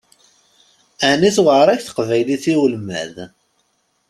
Ɛni 1.09 1.29
tewεeṛ-ak 1.35 1.81
teqbaylit 1.83 2.43
i 2.51 2.55
ulmad? 2.65 3.15